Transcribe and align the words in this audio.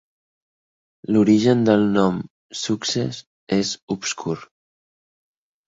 L'origen 1.15 1.61
del 1.67 1.85
nom 1.99 2.17
"Success" 2.63 3.21
és 3.61 3.77
obscur. 3.99 4.35